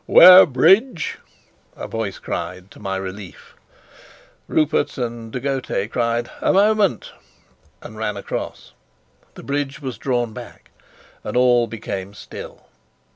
[0.07, 1.19] "'Ware bridge!"
[1.75, 3.55] a voice cried, to my relief.
[4.47, 7.11] Rupert and De Gautet cried, "A moment!"
[7.83, 8.73] and ran across.
[9.35, 10.71] The bridge was drawn back,
[11.23, 12.65] and all became still.